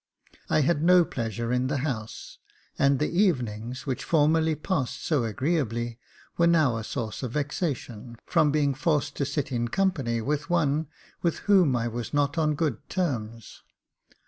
I 0.49 0.61
had 0.61 0.81
no 0.81 1.05
pleasure 1.05 1.53
in 1.53 1.67
the 1.67 1.77
house; 1.85 2.39
and 2.79 2.97
the 2.97 3.15
evenings, 3.15 3.85
which 3.85 4.03
formerly 4.03 4.55
passed 4.55 5.05
so 5.05 5.25
agreeably, 5.25 5.99
were 6.39 6.47
now 6.47 6.77
a 6.77 6.83
source 6.83 7.21
of 7.21 7.33
vexation, 7.33 8.17
from 8.25 8.49
being 8.49 8.73
forced 8.73 9.15
to 9.17 9.25
sit 9.25 9.51
in 9.51 9.67
company 9.67 10.19
with 10.19 10.49
one 10.49 10.87
with 11.21 11.37
whom 11.45 11.75
I 11.75 11.87
was 11.87 12.15
not 12.15 12.35
on 12.35 12.55
good 12.55 12.89
terms. 12.89 13.61